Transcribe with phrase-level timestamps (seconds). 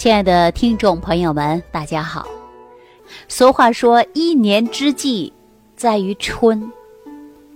[0.00, 2.26] 亲爱的听众朋友们，大家好。
[3.28, 5.30] 俗话说：“一年之计
[5.76, 6.72] 在于春，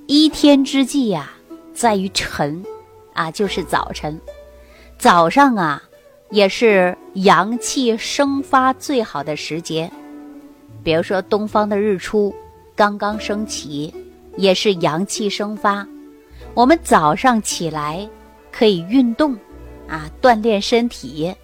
[0.06, 1.32] 一天之计呀
[1.72, 2.62] 在于晨。”
[3.14, 4.20] 啊，就是早晨。
[4.98, 5.82] 早上啊，
[6.28, 9.90] 也是阳气生发最好的时节。
[10.82, 12.34] 比如说，东方的日出
[12.76, 13.90] 刚刚升起，
[14.36, 15.88] 也是阳气生发。
[16.52, 18.06] 我们早上起来
[18.52, 19.34] 可以运动，
[19.88, 21.34] 啊，锻炼身体。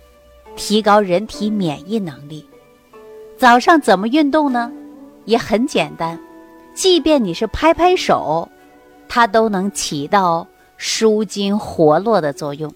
[0.61, 2.45] 提高人体免疫能力。
[3.39, 4.71] 早上怎么运动呢？
[5.25, 6.21] 也很简单，
[6.75, 8.47] 即便你是拍拍手，
[9.09, 10.47] 它都能起到
[10.77, 12.71] 舒筋活络的作用。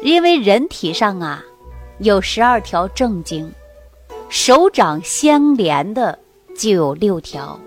[0.00, 1.42] 因为人体上啊
[1.98, 3.50] 有十二条正经，
[4.28, 6.16] 手掌相连的
[6.56, 7.58] 就有六条，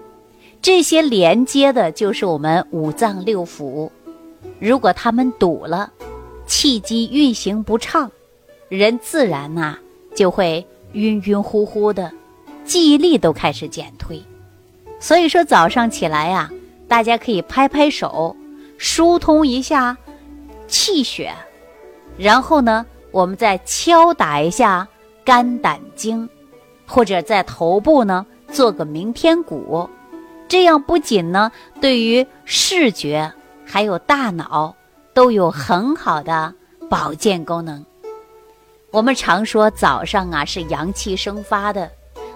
[0.62, 3.90] 这些连接的就是我们五脏六腑。
[4.60, 5.92] 如果它们堵了，
[6.46, 8.10] 气机运行不畅。
[8.70, 9.78] 人自然呐
[10.16, 12.12] 就会晕晕乎乎的，
[12.66, 14.22] 记忆力都开始减退。
[15.00, 16.52] 所以说早上起来呀，
[16.88, 18.36] 大家可以拍拍手，
[18.78, 19.96] 疏通一下
[20.68, 21.34] 气血，
[22.18, 24.88] 然后呢，我们再敲打一下
[25.24, 26.28] 肝胆经，
[26.86, 29.90] 或者在头部呢做个鸣天鼓，
[30.48, 33.32] 这样不仅呢对于视觉
[33.66, 34.76] 还有大脑
[35.14, 36.54] 都有很好的
[36.90, 37.86] 保健功能。
[38.98, 41.92] 我们常说早上啊是阳气生发的，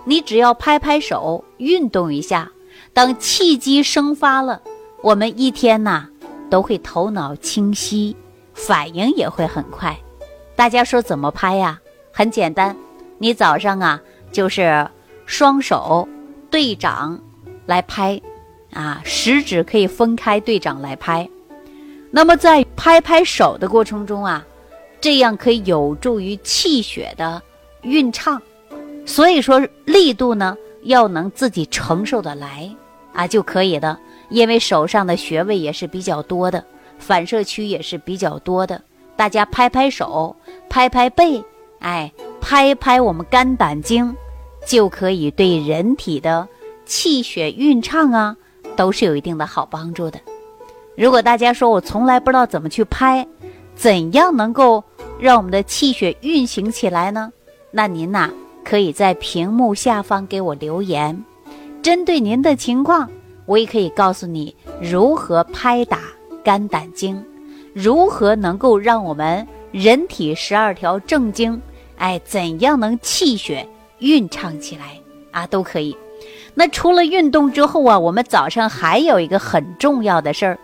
[0.06, 2.52] 你只要拍拍手，运动一下，
[2.94, 4.62] 等气机生发了，
[5.02, 6.08] 我们一天呐
[6.52, 8.16] 都会头脑清晰，
[8.54, 9.98] 反应也会很快。
[10.56, 11.82] 大家说怎么拍呀？
[12.12, 12.78] 很简单，
[13.18, 14.00] 你早上啊
[14.32, 14.88] 就是
[15.26, 16.08] 双手
[16.52, 17.20] 对掌
[17.66, 18.22] 来拍，
[18.72, 21.28] 啊食指可以分开对掌来拍。
[22.12, 24.46] 那么在拍拍手的过程中啊。
[25.02, 27.42] 这样可以有助于气血的
[27.82, 28.42] 运畅，
[29.06, 32.74] 所以说力度呢要能自己承受得来
[33.12, 33.98] 啊就可以的。
[34.30, 36.64] 因为手上的穴位也是比较多的，
[36.98, 38.82] 反射区也是比较多的。
[39.18, 40.34] 大家拍拍手，
[40.70, 41.44] 拍拍背，
[41.80, 42.10] 哎，
[42.40, 44.16] 拍拍我们肝胆经，
[44.66, 46.48] 就可以对人体的
[46.86, 48.38] 气血运畅啊
[48.78, 50.18] 都是有一定的好帮助的。
[50.96, 53.28] 如果大家说我从来不知道怎么去拍，
[53.76, 54.84] 怎样能够？
[55.20, 57.32] 让我们的气血运行起来呢？
[57.70, 58.32] 那您呐，
[58.64, 61.24] 可以在屏幕下方给我留言，
[61.84, 63.08] 针对您的情况，
[63.46, 66.00] 我也可以告诉你如何拍打
[66.44, 67.24] 肝胆经，
[67.72, 71.62] 如何能够让我们人体十二条正经，
[71.98, 73.68] 哎，怎样能气血
[74.00, 75.00] 运畅起来
[75.30, 75.46] 啊？
[75.46, 75.96] 都可以。
[76.56, 80.58] 那除了运动之后啊，我们早上还有一个很重要的事儿，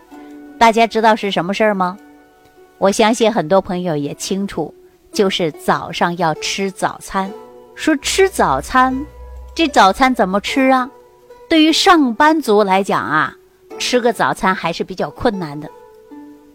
[0.58, 1.96] 大家知道是什么事儿吗？
[2.78, 4.72] 我相信很多朋友也清楚，
[5.12, 7.30] 就是早上要吃早餐。
[7.74, 8.96] 说吃早餐，
[9.54, 10.88] 这早餐怎么吃啊？
[11.48, 13.36] 对于上班族来讲啊，
[13.78, 15.68] 吃个早餐还是比较困难的。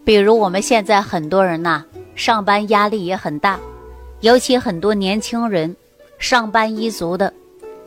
[0.04, 1.84] 比如我们现在很多人呐，
[2.14, 3.58] 上班压力也很大，
[4.20, 5.74] 尤其很多年轻人，
[6.18, 7.32] 上班一族的，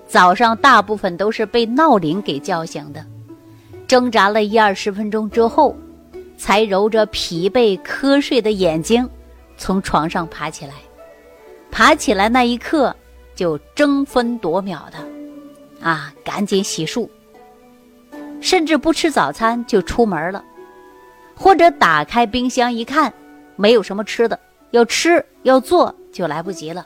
[0.08, 3.04] 早上大部分都是被闹铃给叫醒的，
[3.88, 5.76] 挣扎了一二十分钟之后。
[6.38, 9.10] 才揉着疲惫瞌睡的眼睛，
[9.58, 10.74] 从床上爬起来。
[11.70, 12.96] 爬起来那一刻，
[13.36, 17.08] 就争分夺秒的，啊，赶紧洗漱，
[18.40, 20.44] 甚至不吃早餐就出门了，
[21.36, 23.14] 或者打开冰箱一看，
[23.56, 24.40] 没有什么吃的，
[24.72, 26.86] 要吃要做就来不及了，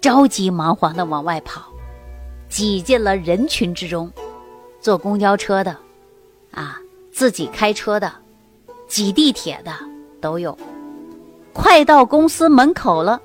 [0.00, 1.62] 着急忙慌的往外跑，
[2.48, 4.12] 挤进了人群之中，
[4.80, 5.76] 坐公交车的，
[6.52, 6.78] 啊，
[7.10, 8.12] 自己开车的。
[8.94, 9.72] 挤地铁的
[10.20, 10.56] 都有，
[11.52, 13.20] 快到公司门口了，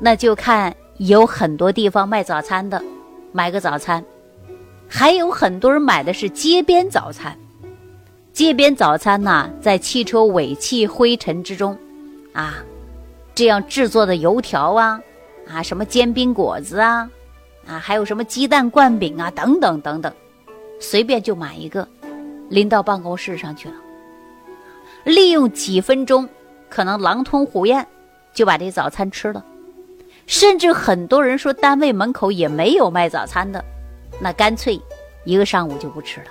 [0.00, 2.82] 那就看有很多地方卖早餐的，
[3.30, 4.04] 买个早餐，
[4.88, 7.38] 还有很多人买的是街边早餐。
[8.32, 11.78] 街边早餐呢，在汽车尾气灰尘之中，
[12.32, 12.56] 啊，
[13.32, 15.00] 这样制作的油条啊，
[15.48, 17.08] 啊，什么煎饼果子啊，
[17.64, 20.12] 啊，还有什么鸡蛋灌饼啊，等等等等，
[20.80, 21.86] 随便就买一个，
[22.48, 23.74] 拎到办公室上去了。
[25.04, 26.28] 利用几分钟，
[26.68, 27.86] 可能狼吞虎咽
[28.32, 29.44] 就把这早餐吃了，
[30.26, 33.64] 甚至很多人说单位门口也没有卖早餐的，
[34.18, 34.80] 那干脆
[35.24, 36.28] 一个上午就不吃了。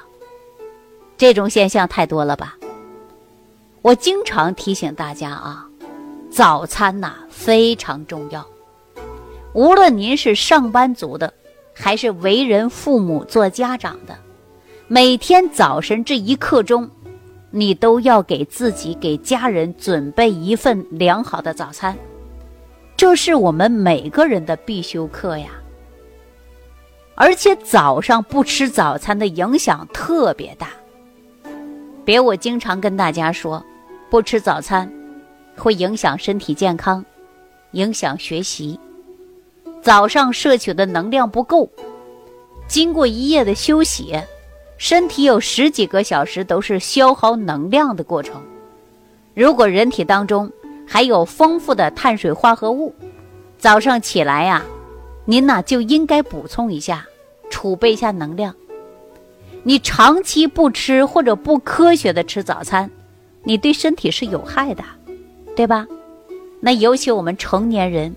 [1.15, 2.57] 这种现象太多了吧？
[3.81, 5.67] 我经常提醒大家啊，
[6.31, 8.45] 早餐呐非常重要，
[9.53, 11.31] 无论您是上班族的，
[11.73, 14.17] 还是为人父母做家长的，
[14.87, 16.89] 每天早晨这一刻钟。
[17.55, 21.95] 你都要给自己、给家人准备一份良好的早餐，
[22.97, 25.49] 这是我们每个人的必修课呀。
[27.13, 30.69] 而且早上不吃早餐的影响特别大。
[32.03, 33.63] 别我经常跟大家说，
[34.09, 34.91] 不吃早餐
[35.55, 37.05] 会影响身体健康，
[37.73, 38.79] 影响学习。
[39.79, 41.69] 早上摄取的能量不够，
[42.67, 44.19] 经过一夜的休息，
[44.83, 48.43] 身体有十几个小时都是消耗能量的过程。
[49.33, 50.51] 如果人体当中
[50.85, 52.93] 还有丰富的碳水化合物，
[53.57, 54.61] 早上起来呀。
[55.23, 57.07] 您呢就应该补充一下，
[57.49, 58.53] 储备一下能量。
[59.63, 62.91] 你长期不吃或者不科学的吃早餐，
[63.43, 64.83] 你对身体是有害的，
[65.55, 65.87] 对吧？
[66.59, 68.13] 那尤其我们成年人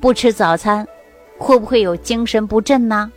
[0.00, 0.84] 不吃早餐，
[1.38, 3.12] 会不会有精神不振呢？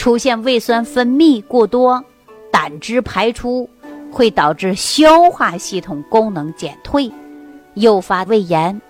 [0.00, 2.02] 出现胃酸分泌过多，
[2.50, 3.68] 胆汁排出，
[4.10, 7.12] 会导致消化系统功能减退，
[7.74, 8.80] 诱发胃炎，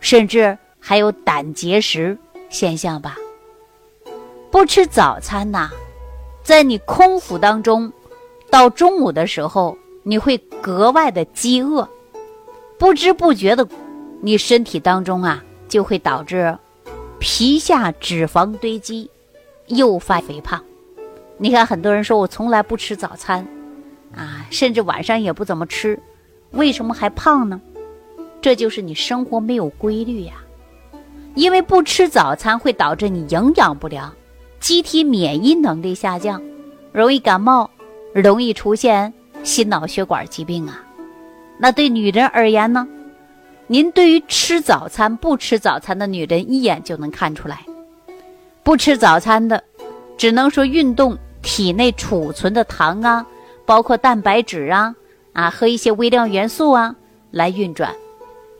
[0.00, 2.14] 甚至还有胆结石。
[2.50, 3.16] 现象吧，
[4.50, 5.70] 不吃早餐呐，
[6.42, 7.90] 在你空腹当中，
[8.50, 11.88] 到中午的时候，你会格外的饥饿，
[12.76, 13.66] 不知不觉的，
[14.20, 16.54] 你身体当中啊，就会导致
[17.18, 19.10] 皮下脂肪堆积，
[19.70, 20.62] 诱发肥胖。
[21.38, 23.46] 你看，很多人说我从来不吃早餐，
[24.14, 25.98] 啊，甚至晚上也不怎么吃，
[26.50, 27.60] 为什么还胖呢？
[28.42, 30.34] 这就是你生活没有规律呀。
[31.34, 34.12] 因为不吃早餐会导致你营养不良，
[34.58, 36.42] 机体免疫能力下降，
[36.92, 37.70] 容易感冒，
[38.12, 39.12] 容易出现
[39.42, 40.84] 心脑血管疾病啊。
[41.58, 42.86] 那对女人而言呢？
[43.68, 47.64] 您对于吃早餐不吃早餐的女人一眼就能看出来，
[48.62, 49.62] 不吃早餐的，
[50.16, 53.24] 只能说运动，体内储存的糖啊，
[53.64, 54.94] 包括蛋白质啊，
[55.32, 56.94] 啊和一些微量元素啊
[57.30, 57.94] 来运转，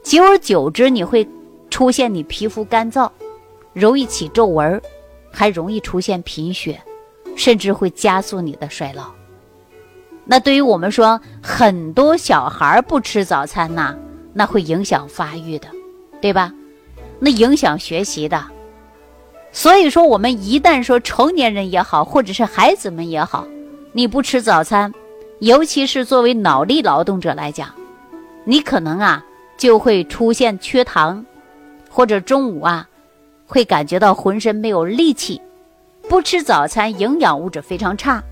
[0.03, 1.27] 久而久之你会。
[1.71, 3.09] 出现你皮肤干燥，
[3.71, 4.79] 容易起皱纹，
[5.31, 6.77] 还容易出现贫血，
[7.33, 9.05] 甚至会加速你的衰老。
[10.25, 13.95] 那对于我们说，很多小孩不吃早餐呐，
[14.33, 15.69] 那会影响发育的，
[16.19, 16.53] 对吧？
[17.19, 18.43] 那影响学习的。
[19.51, 23.45] 所以说，我们一旦说成年人也好，或者是孩子们也好，
[23.91, 24.93] 你不吃早餐，
[25.39, 27.69] 尤其是作为脑力劳动者来讲，
[28.45, 29.23] 你可能啊
[29.57, 31.25] 就会出现缺糖。
[31.93, 32.87] 或者中午啊，
[33.45, 35.41] 会感觉到浑身没有力气，
[36.07, 38.23] 不吃早餐，营养物质非常差，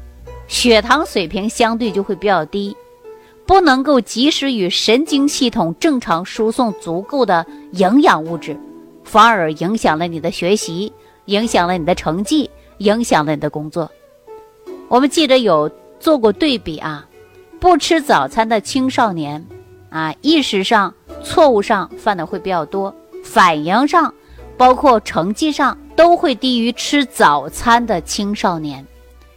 [0.47, 2.73] 血糖水平相对就会比较低，
[3.45, 8.57] 不能够及时与神经系统正常输送足够的营养物质，
[9.03, 10.93] 反而影响了你的学习，
[11.29, 12.49] 影响了你的成绩，
[12.79, 13.89] 影响了你的工作。
[14.87, 17.07] 我们记得有做过对比啊，
[17.59, 19.45] 不吃早餐的青少年，
[19.89, 20.91] 啊，意识上
[21.23, 22.93] 错误上犯的会比较多。
[23.23, 24.11] 反应上，
[24.57, 28.83] 包括成绩上，都会低于吃早餐的青少年。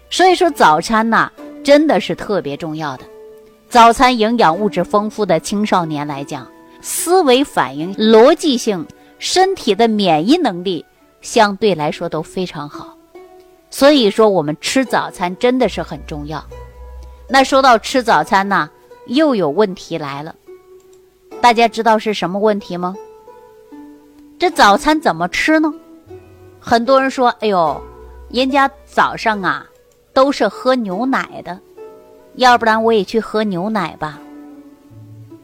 [0.08, 1.30] 所以说，早餐呐，
[1.62, 3.04] 真的是特别重要的。
[3.68, 6.46] 早餐营养物质丰富的青少年来讲，
[6.80, 8.86] 思维反应、逻辑性、
[9.18, 10.84] 身体的免疫能力
[11.22, 12.94] 相对来说都非常好。
[13.70, 16.44] 所以说，我们吃早餐真的是很重要。
[17.26, 18.68] 那说到吃早餐呢，
[19.06, 20.34] 又有问题来了。
[21.40, 22.94] 大家知道是什么问题吗？
[24.38, 25.72] 这早餐怎么吃呢？
[26.60, 27.80] 很多人说：“哎呦，
[28.28, 29.66] 人家早上啊
[30.12, 31.58] 都是喝牛奶的，
[32.34, 34.20] 要不然我也去喝牛奶吧。”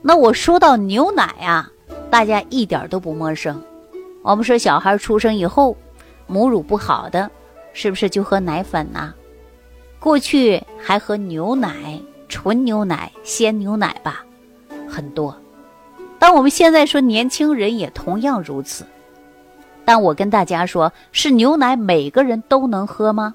[0.02, 1.70] 那我说到牛奶啊，
[2.10, 3.60] 大家一点都不陌生。
[4.28, 5.74] 我们说小孩出生以后，
[6.26, 7.30] 母乳不好的，
[7.72, 9.14] 是不是就喝奶粉呐？
[9.98, 14.22] 过去还喝牛奶、纯牛奶、鲜牛奶吧，
[14.86, 15.34] 很多。
[16.18, 18.84] 但我们现在说，年轻人也同样如此。
[19.86, 23.34] 但我跟大家说，是牛奶每个人都能喝吗？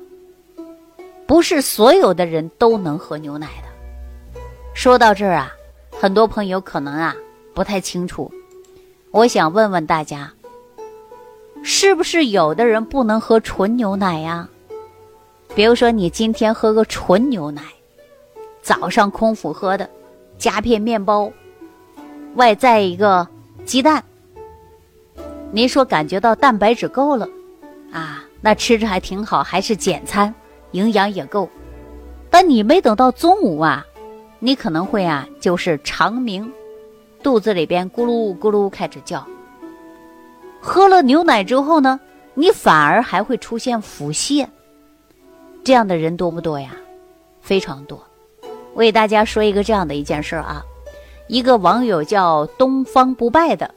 [1.25, 4.39] 不是所有的人都能喝牛奶的。
[4.75, 5.51] 说到这儿啊，
[5.99, 7.15] 很多朋友可能啊
[7.55, 8.31] 不太清楚。
[9.09, 10.31] 我想问问大家，
[11.65, 14.47] 是不是有的人不能喝纯牛奶呀？
[15.55, 17.61] 比如说，你今天喝个纯牛奶，
[18.61, 19.89] 早上空腹喝的，
[20.37, 21.31] 加片面包。
[22.35, 23.25] 外再一个
[23.63, 24.03] 鸡蛋，
[25.51, 27.29] 您说感觉到蛋白质够了，
[27.91, 30.33] 啊，那吃着还挺好，还是简餐，
[30.71, 31.47] 营养也够。
[32.29, 33.85] 但你没等到中午啊，
[34.39, 36.51] 你可能会啊，就是肠鸣，
[37.21, 39.25] 肚子里边咕噜咕噜开始叫。
[40.65, 41.99] 喝了牛奶之后呢，
[42.35, 44.47] 你反而还会出现腹泻。
[45.61, 46.71] 这样的人多不多呀？
[47.41, 48.01] 非常多。
[48.73, 50.63] 我给大家说一个这样的一件事儿啊。
[51.27, 53.69] 一个网友叫东方不败的，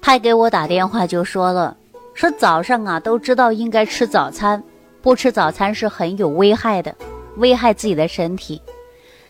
[0.00, 1.76] 他给我打电话就说了，
[2.14, 4.62] 说早上啊都知道应该吃早餐，
[5.02, 6.94] 不吃早餐是很有危害的，
[7.36, 8.60] 危害自己的身体。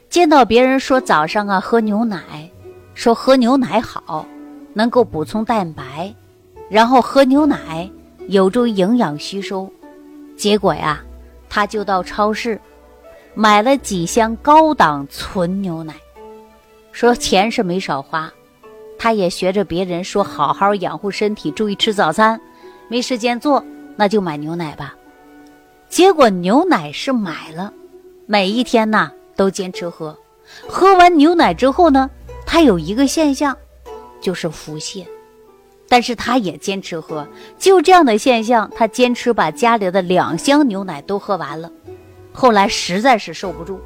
[0.09, 2.49] 见到别人说早上啊喝牛奶，
[2.95, 4.25] 说喝牛奶好，
[4.75, 6.15] 能够补充蛋白，
[6.71, 7.91] 然后喝牛奶
[8.29, 9.71] 有助于营养吸收。
[10.37, 11.03] 结果呀，
[11.49, 12.59] 他就到超市
[13.35, 15.95] 买了几箱高档纯牛奶，
[16.93, 18.33] 说钱是没少花。
[18.99, 22.41] 他也学着别人说，好好养护身体，注意吃早餐。
[22.89, 23.65] 没时间做，
[23.97, 24.95] 那就买牛奶吧。
[25.89, 27.73] 结果牛奶是买了，
[28.27, 30.17] 每一天呢都坚持喝。
[30.69, 32.09] 喝完牛奶之后呢，
[32.47, 33.57] 他有一个现象，
[34.21, 35.05] 就是腹泻。
[35.91, 37.27] 但是他也坚持喝，
[37.59, 41.69] 就这样的现象，他坚持把家里的两箱牛奶都喝完了。
[42.33, 43.81] 后来实在是受不住，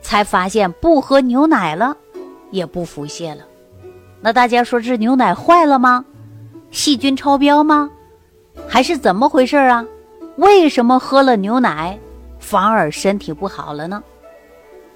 [0.00, 1.94] 才发现不喝牛奶了，
[2.50, 3.44] 也不腹泻了。
[4.22, 6.06] 那大家说这牛奶坏了吗？
[6.70, 7.90] 细菌超标吗？
[8.66, 9.86] 还是怎么回事啊？
[10.36, 11.98] 为什么喝了牛奶
[12.38, 14.02] 反而身体不好了呢？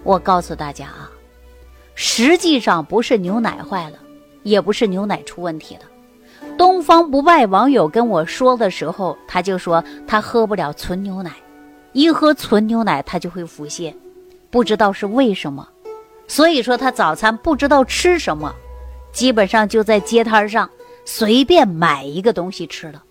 [0.04, 1.10] 我告诉大家啊，
[1.94, 3.98] 实际上不是牛奶坏了，
[4.42, 5.82] 也不是牛奶出问题了。
[6.60, 11.32] 东方不败网友跟我说的时候，他就说他喝不了纯牛奶，
[11.94, 13.94] 一喝纯牛奶他就会腹泻，
[14.50, 15.66] 不知道是为什么。
[16.28, 18.54] 所以说他早餐不知道吃什么。
[19.10, 20.68] 基本上就在街摊上
[21.06, 23.02] 随便买一个东西吃了。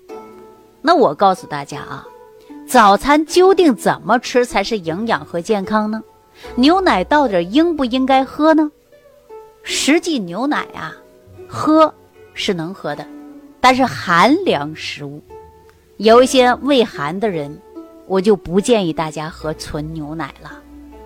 [0.84, 2.06] 那我告诉大家啊，
[2.68, 6.04] 早餐究竟怎么吃才是营养和健康呢？
[6.54, 8.72] 牛奶到底应不应该喝呢？
[9.64, 10.96] 实际牛奶啊，
[11.48, 11.92] 喝
[12.36, 13.04] 是能喝的，
[13.62, 15.22] 但是寒凉食物，
[15.98, 17.60] 有一些胃寒的人，
[18.08, 20.52] 我就不建议大家喝纯牛奶了，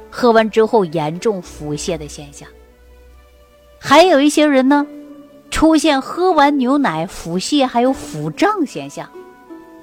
[0.09, 2.47] 喝完之后严重腹泻的现象。
[3.79, 4.85] 还有一些人呢，
[5.51, 9.09] 出现喝完牛奶腹泻还有腹胀现象，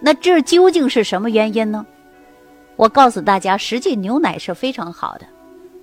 [0.01, 1.85] 那这究竟是什么原因呢？
[2.77, 5.27] 我告诉大家，实际牛奶是非常好的，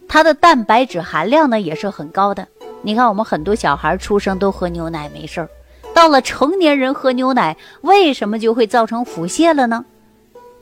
[0.07, 2.47] 它的蛋白质含量呢也是很高的。
[2.81, 5.49] 你看，我们很多小孩出生都喝牛奶没事儿，
[5.97, 9.83] 到了成年人喝牛奶，为什么就会造成腹泻了呢？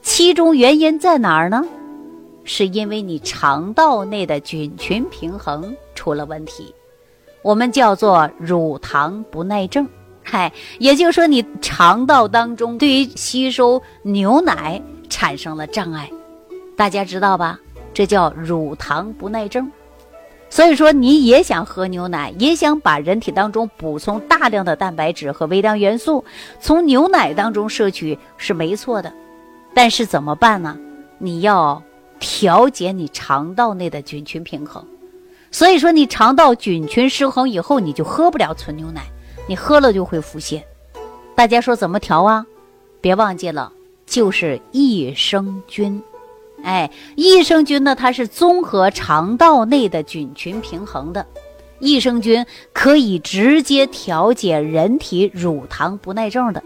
[0.01, 1.61] 其中原因在哪儿呢？
[2.45, 6.73] 是因为你肠道内的菌群平衡出了问题。
[7.41, 9.85] 我们叫做乳糖不耐症，
[10.23, 10.49] 嗨，
[10.79, 16.09] 也就是说你肠道当中对于吸收牛奶产生了障碍，
[16.77, 17.59] 大家知道吧？
[17.93, 19.69] 这叫乳糖不耐症。
[20.49, 26.23] 所以说你也想喝牛奶，也想把人体当中补充大量的蛋白质和微量元素，
[26.59, 29.11] 从牛奶当中摄取是没错的，
[29.73, 30.77] 但是怎么办呢？
[31.17, 31.81] 你要
[32.19, 34.85] 调节你肠道内的菌群平衡。
[35.51, 39.01] 所以说，你肠道菌群失衡以后，你就喝不了纯牛奶，
[39.47, 40.61] 你喝了就会腹泻。
[41.33, 42.45] 大家说怎么调啊？
[43.01, 43.71] 别忘记了，
[44.05, 46.01] 就是益生菌。
[46.65, 51.23] 哎，益生菌呢，它是综合肠道内的菌群平衡的。
[51.77, 52.43] 益生菌
[52.73, 56.63] 可以直接调节人体乳糖不耐症的。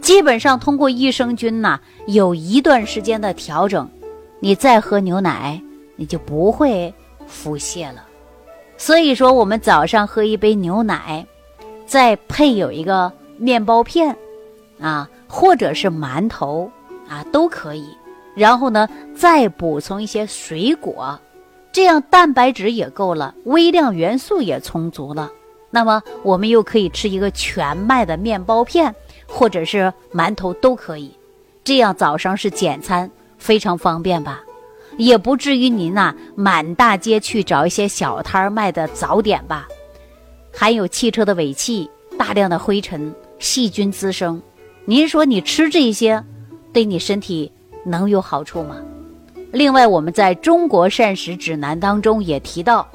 [0.00, 3.90] 基本上通过益生菌呢，有一段时间的调整，
[4.38, 5.60] 你再喝牛奶，
[5.96, 6.94] 你就不会
[7.26, 8.04] 腹泻了。
[8.76, 11.26] 所以说，我们早上喝一杯牛奶，
[11.84, 14.14] 再配有一个面包片，
[14.80, 16.70] 啊，或者是馒头，
[17.08, 17.88] 啊，都可以。
[18.36, 21.18] 然后呢，再补充一些水果，
[21.72, 25.32] 这样蛋白质也够了，微量元素也充足了。
[25.70, 28.94] 那么，我们又可以吃一个全麦的面包片，
[29.26, 31.10] 或者是馒头都可以。
[31.64, 34.42] 这样早上是简餐，非常方便吧？
[34.98, 39.66] 也不至于您呐满大街去找一些小摊儿卖的早点吧，
[40.52, 44.40] 含有汽车的尾气、大量的灰尘、细菌滋生。
[44.86, 46.24] 您说你吃这些，
[46.72, 47.52] 对你身体
[47.86, 48.76] 能有好处吗？
[49.52, 52.86] 另外，我们在中国膳食指南当中也提到，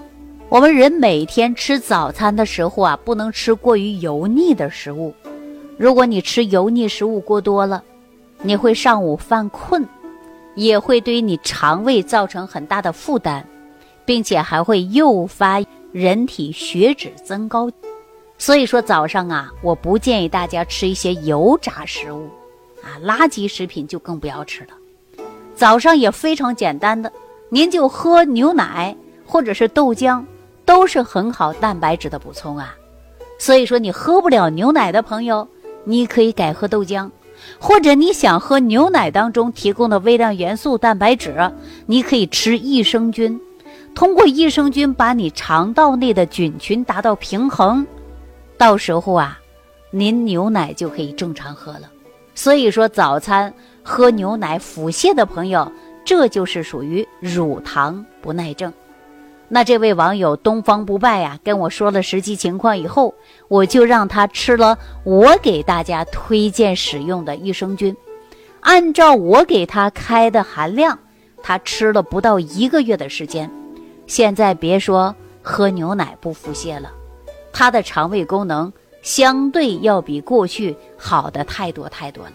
[0.50, 5.14] 我们人每天吃早餐的时候啊，不能吃过于油腻的食物。
[5.78, 7.84] 如果你吃油腻食物过多了，
[8.42, 9.88] 你会上午犯困。
[10.54, 13.42] 也会对你肠胃造成很大的负担，
[14.04, 17.72] 并且还会诱发人体血脂增高。
[18.38, 22.30] 所以说早上啊，我不建议大家吃一些油炸食物，
[22.84, 24.74] 啊，垃圾食品就更不要吃了。
[25.56, 27.12] 早上也非常简单的，
[27.50, 30.24] 您就喝牛奶或者是豆浆，
[30.66, 32.76] 都是很好蛋白质的补充啊。
[33.40, 35.48] 所以说你喝不了牛奶的朋友，
[35.84, 37.10] 你可以改喝豆浆。
[37.60, 41.52] 或者你想喝牛奶当中提供的微量元素蛋白质，
[41.88, 43.42] 你可以吃益生菌，
[43.96, 47.86] 通过益生菌把你肠道内的菌群达到平衡，
[48.60, 49.40] 到时候啊，
[49.90, 51.90] 您牛奶就可以正常喝了。
[52.36, 53.52] 所以说，早餐
[53.84, 55.72] 喝牛奶腹泻的朋友，
[56.06, 58.72] 这就是属于乳糖不耐症。
[59.54, 63.14] 那这位网友东方不败呀，跟我说了实际情况以后，
[63.50, 67.94] 我就让他吃了我给大家推荐使用的益生菌，
[68.62, 70.98] 按照我给他开的含量，
[71.44, 73.52] 他吃了不到一个月的时间，
[74.08, 76.90] 现在别说喝牛奶不腹泻了，
[77.52, 78.72] 他的肠胃功能
[79.02, 82.34] 相对要比过去好的太多太多了。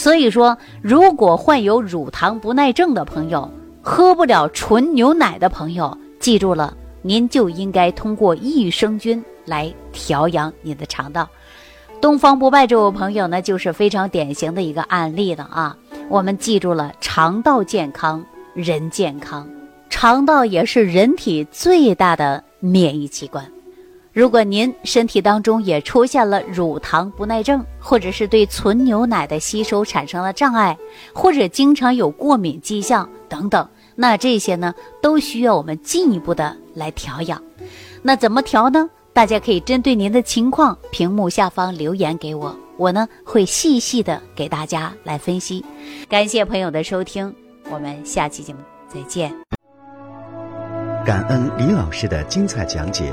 [0.00, 3.50] 所以说，如果患有乳糖不耐症的朋友，
[3.82, 11.28] 喝不了纯牛奶的朋友，记住了，您就应该通过益生菌来调养你的肠道。
[12.00, 15.76] 东方不败这位朋友呢，就是非常典型的一个案例了啊。
[16.08, 19.46] 我们记住了，肠道健康人健康，
[19.90, 23.44] 肠道也是人体最大的免疫器官。
[24.12, 30.76] 如果您身体当中也出现了乳糖不耐症，或者是对纯牛奶的吸收产生了障碍，
[31.14, 33.66] 或者经常有过敏迹象等等。
[33.94, 37.40] 那这些呢，都需要我们进一步的来调养。
[38.02, 38.90] 那怎么调呢？
[39.12, 45.64] 大家可以针对您的情况，屏幕下方留言给我，我呢会细细的给大家来分析。
[46.08, 47.32] 感谢朋友的收听，
[47.70, 49.32] 我们下期节目再见。
[51.04, 53.12] 感恩李老师的精彩讲解。